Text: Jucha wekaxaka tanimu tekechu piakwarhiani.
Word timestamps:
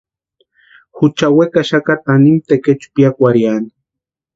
Jucha 0.97 1.27
wekaxaka 1.37 1.93
tanimu 2.03 2.39
tekechu 2.49 2.87
piakwarhiani. 2.93 3.71